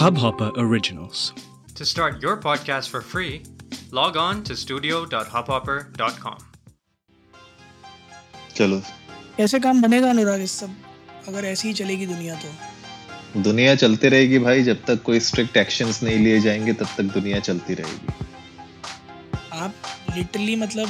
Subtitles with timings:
[0.00, 1.32] Hubhopper Originals.
[1.74, 3.42] To start your podcast for free,
[3.92, 6.38] log on to studio.hubhopper.com.
[8.56, 8.82] चलो।
[9.36, 10.70] कैसे काम बनेगा अनुराग इस सब?
[11.28, 16.02] अगर ऐसी ही चलेगी दुनिया तो। दुनिया चलती रहेगी भाई जब तक कोई स्ट्रिक्ट एक्शंस
[16.02, 18.08] नहीं लिए जाएँगे तब तक दुनिया चलती रहेगी।
[19.52, 19.74] आप
[20.16, 20.88] लिटरली मतलब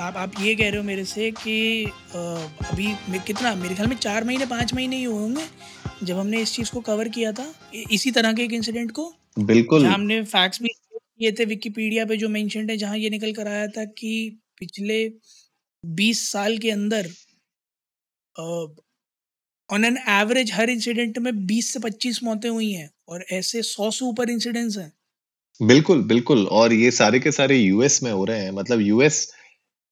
[0.00, 2.18] आप आप ये कह रहे हो मेरे से कि अ,
[2.70, 5.46] अभी मैं कितना मेरे ख्याल में चार महीने पाँच महीने ही हुए होंगे।
[6.02, 7.46] जब हमने इस चीज़ को कवर किया था
[7.90, 12.28] इसी तरह के एक इंसिडेंट को बिल्कुल। हमने फैक्ट्स भी किए थे विकिपीडिया पे जो
[12.30, 14.14] मेंशन है जहाँ ये निकल कर आया था कि
[14.60, 14.96] पिछले
[15.84, 17.08] बीस साल के अंदर
[19.70, 23.90] ऑन एन एवरेज हर इंसिडेंट में बीस से पच्चीस मौतें हुई हैं और ऐसे सौ
[23.90, 24.92] से ऊपर इंसिडेंट्स हैं।
[25.60, 29.26] बिल्कुल बिल्कुल। और ये सारे के सारे यूएस में हो रहे हैं। मतलब यूएस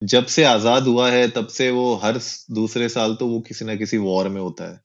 [0.03, 2.19] जब से आज़ाद हुआ है तब से वो हर
[2.53, 4.81] दूसरे साल तो वो किसी ना किसी वॉर में होता है।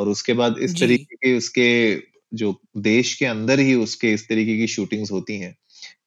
[0.00, 2.02] और उसके बाद इस तरीके के उसके
[2.34, 5.58] जो देश के अंदर ही उसके इस तरीके की शूटिंग्स होती हैं।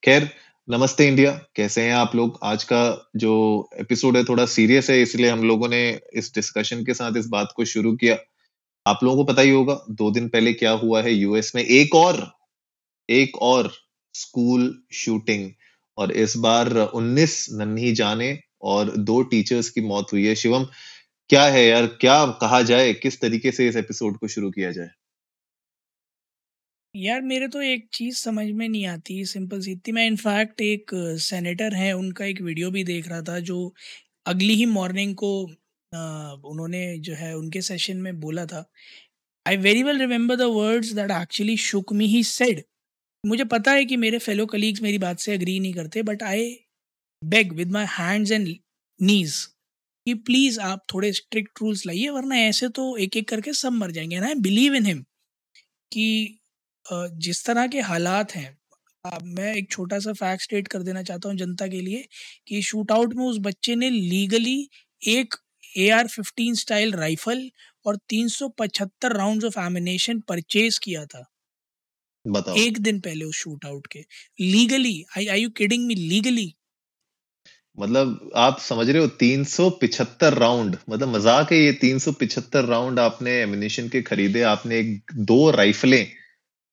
[0.03, 0.29] खैर
[0.69, 2.39] नमस्ते इंडिया कैसे हैं आप लोग?
[2.43, 6.93] आज का जो एपिसोड है थोड़ा सीरियस है इसलिए हम लोगों ने इस डिस्कशन के
[6.93, 8.17] साथ इस बात को शुरू किया।
[8.87, 11.95] आप लोगों को पता ही होगा दो दिन पहले क्या हुआ है यूएस में। एक
[11.95, 12.33] और
[13.09, 13.73] एक और
[14.13, 15.51] स्कूल शूटिंग।
[15.97, 20.67] और इस बार 19 नन्ही जाने और दो टीचर्स की मौत हुई है। शिवम
[21.29, 21.85] क्या है यार?
[21.87, 22.93] क्या कहा जाए?
[22.93, 24.89] किस तरीके से इस एपिसोड को शुरू किया जाए?
[26.95, 30.91] यार, मेरे तो एक चीज़ समझ में नहीं आती सिंपल सी थी मैं इनफैक्ट एक
[31.19, 33.73] सेनेटर हैं, उनका एक वीडियो भी देख रहा था, जो
[34.25, 35.43] अगली ही मॉर्निंग को
[36.45, 38.65] उन्होंने जो है, उनके सेशन में बोला था।
[39.47, 42.63] I very well remember the words that actually shook me he said
[43.25, 46.55] मुझे पता है कि मेरे फेलो कलीग्स मेरी बात से अग्री नहीं करते but I
[47.23, 48.55] beg with my hands and
[49.01, 49.52] knees
[50.07, 53.91] कि प्लीज़ आप थोड़े स्ट्रिक्ट रूल्स लाइए वरना ऐसे तो एक एक करके सब मर
[53.91, 55.01] जाएँगे and I believe in him
[55.91, 56.39] कि
[57.25, 58.57] जिस तरह के हालात हैं
[59.05, 62.05] अब मैं एक छोटा सा फैक्ट स्टेट कर देना चाहता हूँ जनता के लिए
[62.47, 64.57] कि शूट आउट में उस बच्चे ने लीगली
[65.07, 65.35] एक
[65.77, 67.49] A R fifteen style rifle
[67.85, 71.25] और 375 राउंड्स ऑफ़ एमिनेशन परचेज किया था।
[72.25, 73.99] बताओ। एक दिन पहले उस शूट आउट के।
[74.41, 75.95] Legally I I you kidding me?
[75.95, 76.53] Legally
[77.77, 83.87] मतलब आप समझ रहे हो 375 राउंड मतलब मज़ाक है ये 375 राउंड आपने एमिनेशन
[83.89, 86.05] के खरीदे आपने एक दो राइफलें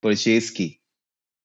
[0.03, 0.77] परचेज की।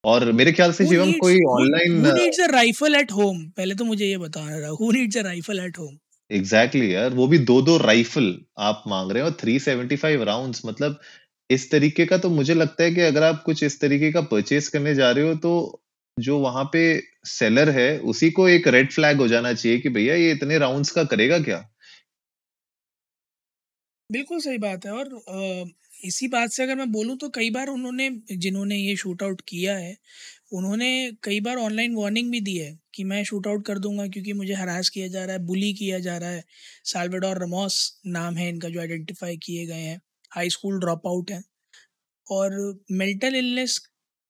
[0.04, 2.06] और मेरे ख्याल से शिवम कोई ऑनलाइन
[2.52, 5.98] राइफल एट होम पहले तो मुझे ये बताना रहा who needs a rifle at home
[6.32, 10.24] exactly exactly यार वो भी दो दो राइफल आप मांग रहे हो थ्री सेवेंटी फाइव
[10.24, 11.00] राउंड मतलब
[11.50, 14.68] इस तरीके का तो मुझे लगता है कि अगर आप कुछ इस तरीके का परचेस
[14.68, 15.82] करने जा रहे हो तो
[16.18, 16.82] जो वहाँ पे
[17.26, 20.92] सेलर है, उसी को एक रेड फ्लैग हो जाना चाहिए कि भैया ये इतने राउंड्स
[20.92, 21.58] का करेगा क्या?
[24.10, 25.10] बिल्कुल सही बात है और
[26.04, 29.76] इसी बात से अगर मैं बोलूँ तो कई बार उन्होंने, जिन्होंने ये शूट आउट किया
[29.78, 29.96] है,
[30.54, 30.90] उन्होंने
[31.24, 34.54] कई बार ऑनलाइन वार्निंग भी दी है कि मैं शूट आउट कर दूँगा क्योंकि मुझे
[34.54, 36.44] हरास किया जा रहा है बुली किया जा रहा है।
[36.86, 40.00] साल्वेडोर रमोस नाम है इनका जो आइडेंटिफाई किए गए हैं
[40.32, 41.44] हाई स्कूल ड्रॉप आउट हैं।
[42.28, 42.52] और
[42.94, 43.80] मेंटल इलनेस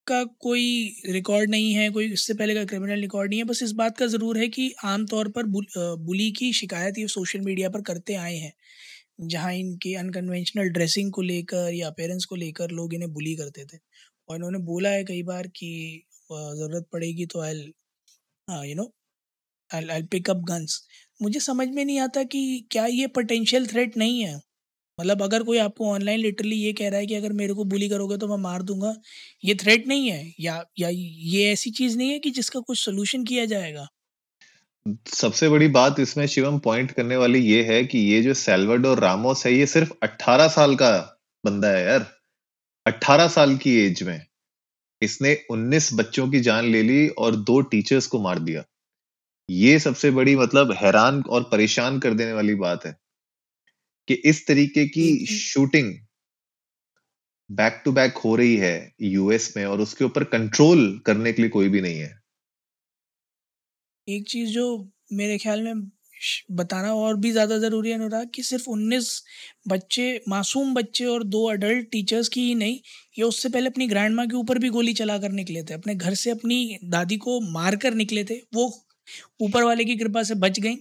[0.07, 0.63] का कोई
[1.07, 4.05] रिकॉर्ड नहीं है कोई इससे पहले का क्रिमिनल रिकॉर्ड नहीं है बस इस बात का
[4.07, 8.35] ज़रूर है कि आमतौर पर बुल, बुली की शिकायत ये सोशल मीडिया पर करते आए
[8.37, 8.53] हैं
[9.27, 13.77] जहाँ इनके अनकन्वेंशनल ड्रेसिंग को लेकर या अपेरेंस को लेकर लोग इन्हें बुली करते थे।
[14.29, 15.71] और इन्होंने बोला है कई बार कि
[16.31, 18.91] ज़रूरत पड़ेगी तो I you know
[19.71, 20.81] I pick up guns
[21.19, 22.41] मुझे समझ में नहीं आता कि
[22.71, 24.39] क्या ये पोटेंशियल थ्रेट नहीं है।
[24.97, 27.89] मतलब अगर कोई आपको ऑनलाइन लिटरली ये कह रहा है कि अगर मेरे को बुली
[27.89, 28.93] करोगे तो मैं मार दूँगा,
[29.43, 33.23] ये थ्रेट नहीं है, या या ये ऐसी चीज़ नहीं है कि जिसका कुछ सोल्यूशन
[33.25, 33.87] किया जाएगा?
[35.13, 39.45] सबसे बड़ी बात इसमें शिवम पॉइंट करने वाली ये है कि ये जो सेल्वाडोर रामोस
[39.45, 40.89] है, ये सिर्फ़ 18 साल का
[41.43, 42.05] बंदा है यार।
[42.85, 44.21] 18 साल की एज में
[45.01, 48.63] इसने 19 बच्चों की जान ले ली और दो टीचर्स को मार दिया।
[49.49, 52.95] ये सबसे बड़ी मतलब हैरान और परेशान कर देने वाली बात है।
[54.07, 55.93] कि इस तरीके की शूटिंग
[57.49, 58.73] बैक टू बैक हो रही है
[59.03, 62.13] यूएस में और उसके ऊपर कंट्रोल करने के लिए कोई भी नहीं है।
[64.07, 64.63] एक चीज़ जो
[65.13, 65.81] मेरे ख्याल में
[66.53, 69.09] बताना और भी ज़्यादा ज़रूरी है अनुराग कि सिर्फ़ 19
[69.67, 72.79] बच्चे मासूम बच्चे और दो अडल्ट टीचर्स की ही नहीं
[73.17, 75.95] ये उससे पहले अपनी ग्रैंड माँ के ऊपर भी गोली चला कर निकले थे। अपने
[75.95, 78.71] घर से अपनी दादी को मार कर निकले थे वो
[79.41, 80.75] ऊपर वाले की कृपा से बच गई।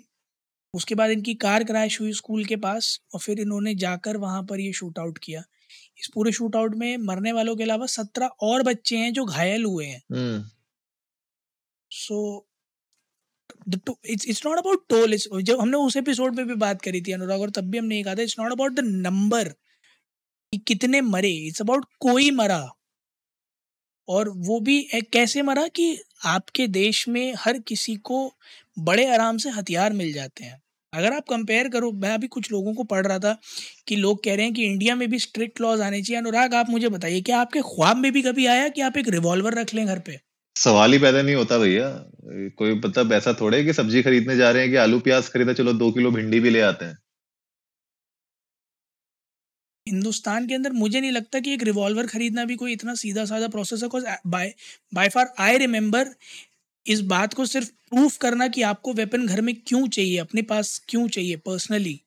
[0.74, 4.60] उसके बाद इनकी कार क्रैश हुई स्कूल के पास और फिर इन्होंने जाकर वहाँ पर
[4.60, 5.42] ये शूट आउट किया।
[6.00, 9.64] इस पूरे शूट आउट में मरने वालों के अलावा सत्रह और बच्चे हैं जो घायल
[9.64, 10.02] हुए हैं।
[11.90, 12.46] So
[14.06, 17.40] it's it's not about toll जब हमने उस एपिसोड में भी बात करी थी अनुराग
[17.40, 19.54] और तब भी हमने ये कहा था it's not about the number
[20.66, 22.62] कितने मरे इट्स अबाउट कोई मरा।
[24.08, 25.86] और वो भी एक कैसे मरा कि
[26.26, 28.18] आपके देश में हर किसी को
[28.78, 30.60] बड़े आराम से हथियार मिल जाते हैं।
[30.94, 33.36] अगर आप कंपेयर करो मैं अभी कुछ लोगों को पढ़ रहा था
[33.88, 36.70] कि लोग कह रहे हैं कि इंडिया में भी स्ट्रिक्ट लॉज आने चाहिए। अनुराग आप
[36.70, 39.86] मुझे बताइए क्या आपके ख्वाब में भी कभी आया कि आप एक रिवॉल्वर रख लें
[39.86, 40.18] घर पे?
[40.56, 41.88] सवाल ही पैदा नहीं होता भैया।
[42.58, 45.72] कोई मतलब ऐसा थोड़े कि सब्ज़ी खरीदने जा रहे हैं कि आलू प्याज खरीदा चलो
[45.72, 46.98] दो किलो भिंडी भी ले आते हैं।
[49.86, 53.48] हिंदुस्तान के अंदर मुझे नहीं लगता कि एक रिवॉल्वर खरीदना भी कोई इतना सीधा साधा
[53.48, 54.54] प्रोसेस है by
[54.94, 56.14] by far I remember
[56.86, 60.78] इस बात को सिर्फ़ प्रूफ करना कि आपको वेपन घर में क्यों चाहिए अपने पास
[60.88, 62.00] क्यों चाहिए पर्सनली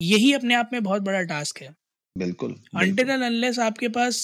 [0.00, 1.74] यही अपने आप में बहुत बड़ा टास्क है।
[2.16, 4.16] बिल्कुल अनटिल अनलेस आपके पास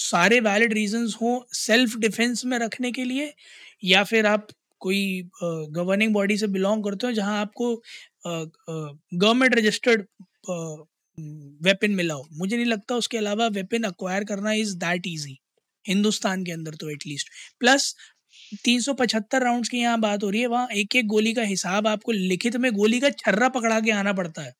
[0.00, 3.32] सारे वैलिड रीजंस हो सेल्फ डिफेंस में रखने के लिए
[3.84, 4.46] या फिर आप
[4.80, 5.02] कोई
[5.72, 7.74] गवर्निंग बॉडी से बिलोंग करते हो जहाँ आपको
[8.26, 10.06] गवर्नमेंट रजिस्टर्ड
[11.60, 15.38] वेपन मिला हो। मुझे नहीं लगता उसके अलावा वेपन अक्वायर करना इज़ दैट इजी
[15.84, 17.28] हिंदुस्तान के अंदर तो एटलीस्ट
[17.60, 17.94] प्लस
[18.64, 21.42] तीन सौ पचहत्तर राउंड की यहाँ बात हो रही है वहाँ एक एक गोली का
[21.42, 24.52] हिसाब आपको लिखित में गोली का छर्रा पकड़ा के आना पड़ता है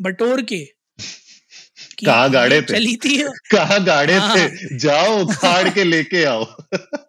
[0.00, 0.64] बटोर के।
[2.06, 2.72] कहा गाड़े पे?
[2.74, 4.76] चली थी कहा गाड़े हाँ। पे?
[4.78, 6.44] जाओ उखाड़ के लेके आओ।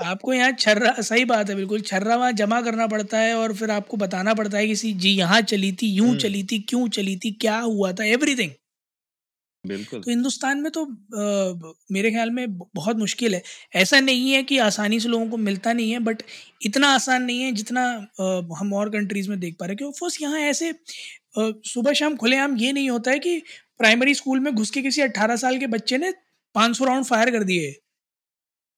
[0.00, 3.70] आपको यहाँ छर्रा सही बात है बिल्कुल छर्रा वहाँ जमा करना पड़ता है और फिर
[3.70, 7.16] आपको बताना पड़ता है कि जी यहाँ चली थी यूँ हम्म। चली थी क्यों चली
[7.16, 8.50] थी क्या हुआ था एवरीथिंग
[9.64, 13.42] बिल्कुल। तो हिंदुस्तान में तो आ, मेरे ख्याल में बहुत मुश्किल है।
[13.76, 16.22] ऐसा नहीं है कि आसानी से लोगों को मिलता नहीं है बट
[16.62, 17.82] इतना आसान नहीं है जितना
[18.20, 20.72] आ, हम और कंट्रीज़ में देख पा रहे हैं। क्योंकि यहाँ ऐसे
[21.38, 23.38] सुबह शाम खुलेआम ये नहीं होता है कि
[23.78, 26.12] प्राइमरी स्कूल में घुस के किसी अट्ठारह साल के बच्चे ने
[26.54, 27.72] पाँच सौ राउंड फायर कर दिए।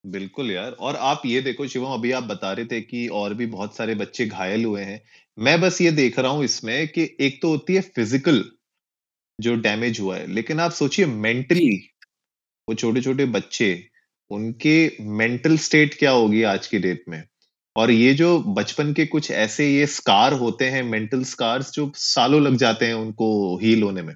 [0.05, 3.47] बिल्कुल यार और आप ये देखो शिवम अभी आप बता रहे थे कि और भी
[3.49, 5.01] बहुत सारे बच्चे घायल हुए हैं।
[5.39, 8.45] मैं बस ये देख रहा हूँ इसमें कि एक तो होती है फ़िज़िकल
[9.41, 11.71] जो डैमेज हुआ है। लेकिन आप सोचिए मेंटली
[12.69, 13.89] वो छोटे छोटे बच्चे
[14.31, 17.23] उनके मेंटल स्टेट क्या होगी आज की डेट में?
[17.77, 22.43] और ये जो बचपन के कुछ ऐसे ये स्कार होते हैं मेंटल स्कार्स जो सालों
[22.43, 24.15] लग जाते हैं उनको हील होने में।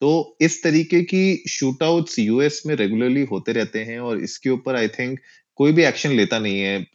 [0.00, 4.76] तो इस तरीके की शूट आउट्स यूएस में रेगुलरली होते रहते हैं और इसके ऊपर
[4.76, 5.18] आई थिंक
[5.56, 6.86] कोई भी एक्शन लेता नहीं है।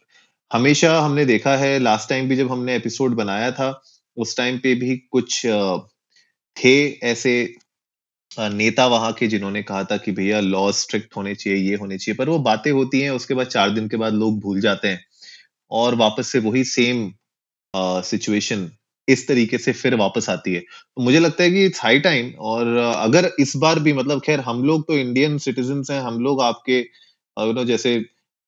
[0.50, 3.70] हमेशा हमने देखा है लास्ट टाइम भी जब हमने एपिसोड बनाया था
[4.16, 5.42] उस टाइम पे भी कुछ
[6.56, 6.74] थे
[7.04, 7.32] ऐसे
[8.32, 12.16] नेता वहाँ के जिन्होंने कहा था कि भैया लॉ स्ट्रिक्ट होने चाहिए, ये होने चाहिए,
[12.18, 15.04] पर वो बातें होती हैं, उसके बाद चार दिन के बाद लोग भूल जाते हैं।
[15.70, 17.12] और वापस से वही सेम
[17.74, 18.70] सिचुएशन
[19.08, 22.32] इस तरीके से फिर वापस आती है। तो मुझे लगता है कि इट्स हाई टाइम
[22.40, 26.42] और अगर इस बार भी मतलब खैर हम लोग तो इंडियन सिटीजन हैं, हम लोग
[26.42, 27.96] आपके यू नो जैसे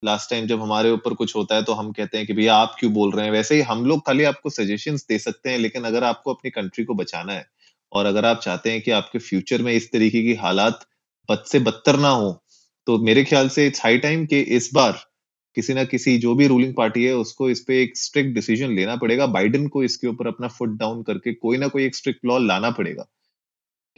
[0.02, 2.76] लास्ट टाइम जब हमारे ऊपर कुछ होता है तो हम कहते हैं कि भैया आप
[2.80, 3.32] क्यों बोल रहे हैं?
[3.32, 6.84] वैसे ही हम लोग खाली आपको सजेशन दे सकते हैं, लेकिन अगर आपको अपनी कंट्री
[6.84, 7.46] को बचाना है
[7.92, 10.86] और अगर आप चाहते हैं कि आपके फ्यूचर में इस तरीके की हालात
[11.28, 12.32] बद से बदतर ना हो
[12.86, 15.00] तो मेरे ख्याल से इट्स हाई टाइम कि इस बार
[15.56, 18.96] किसी ना किसी जो भी रूलिंग पार्टी है, उसको इस पे एक स्ट्रिक्ट डिसीज़न लेना
[18.96, 22.38] पड़ेगा। बाइडेन को इसके ऊपर अपना फुट डाउन करके कोई ना कोई एक स्ट्रिक्ट लॉ
[22.40, 23.06] लाना पड़ेगा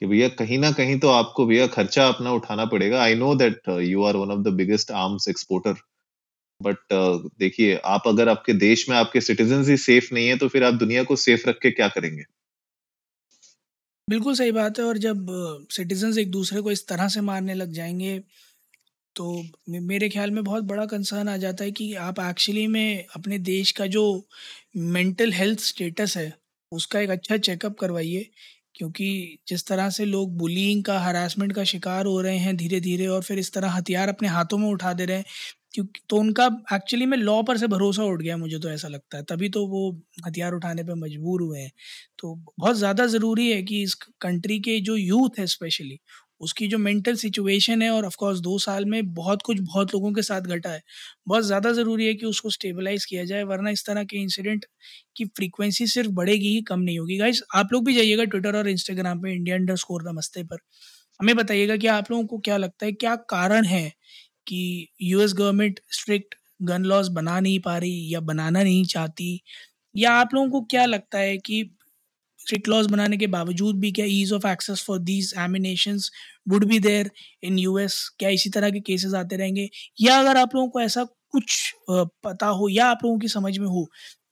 [0.01, 3.69] कि भैया कहीं ना कहीं तो आपको भैया खर्चा अपना उठाना पड़ेगा। I know that
[3.83, 5.75] you are one of the biggest arms exporter
[6.61, 6.79] but
[7.41, 10.75] देखिए, आप अगर आपके देश में आपके सिटीजन ही सेफ़ नहीं है तो फिर आप
[10.77, 12.25] दुनिया को सेफ़ रख के क्या करेंगे?
[14.09, 15.27] बिल्कुल सही बात है और जब
[15.71, 18.19] सिटीजन एक दूसरे को इस तरह से मारने लग जाएँगे
[19.17, 19.27] तो
[19.83, 23.73] मेरे ख्याल में बहुत बड़ा कंसर्न आ जाता है कि आप एक्चुअली में अपने देश
[23.73, 24.05] का जो
[24.77, 26.33] मेंटल हेल्थ स्टेटस है,
[26.73, 28.27] उसका एक अच्छा चेकअप करवाइए,
[28.75, 29.09] क्योंकि
[29.49, 33.23] जिस तरह से लोग बुलिंग का हरासमेंट का शिकार हो रहे हैं धीरे धीरे और
[33.23, 35.25] फिर इस तरह हथियार अपने हाथों में उठा दे रहे हैं
[35.75, 39.17] क्योंकि तो उनका एक्चुअली में लॉ पर से भरोसा उठ गया मुझे तो ऐसा लगता
[39.19, 39.91] है। तभी तो वो
[40.27, 41.71] हथियार उठाने पर मजबूर हुए हैं।
[42.19, 45.99] तो बहुत ज़्यादा ज़रूरी है कि इस कंट्री के जो यूथ है स्पेशली
[46.41, 50.13] उसकी जो मेंटल सिचुएशन है और ऑफ़ कोर्स दो साल में बहुत कुछ बहुत लोगों
[50.13, 50.83] के साथ घटा है।
[51.29, 54.65] बहुत ज़्यादा ज़रूरी है कि उसको स्टेबलाइज किया जाए, वरना इस तरह के इंसिडेंट
[55.17, 58.69] की फ्रीक्वेंसी सिर्फ़ बढ़ेगी ही, कम नहीं होगी। गाइज़ आप लोग भी जाइएगा ट्विटर और
[58.69, 60.59] इंस्टाग्राम पे इंडिया अंडर स्कोर नमस्ते पर।
[61.21, 63.93] हमें बताइएगा कि आप लोगों को क्या लगता है, क्या कारण है
[64.47, 69.41] कि US government strict gun laws बना नहीं पा रही या बनाना नहीं चाहती,
[69.95, 71.65] या आप लोगों को क्या लगता है कि
[72.41, 75.99] स्ट्रिक्ट लॉज बनाने के बावजूद भी क्या ease of access for these ammunition
[76.49, 77.11] would be there
[77.43, 79.69] in US क्या इसी तरह के केसेस आते रहेंगे?
[80.01, 83.67] या अगर आप लोगों को ऐसा कुछ पता हो या आप लोगों की समझ में
[83.67, 83.87] हो,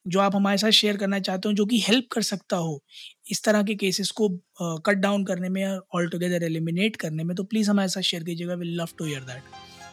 [0.06, 2.82] जो आप हमारे साथ शेयर करना चाहते हो, जो कि हेल्प कर सकता हो,
[3.30, 4.28] इस तरह के केसेस को
[4.86, 8.54] कट डाउन करने में ऑल टुगेदर एलिमिनेट करने में तो प्लीज़ हमारे साथ शेयर कीजिएगा।
[8.54, 9.42] Will love to hear that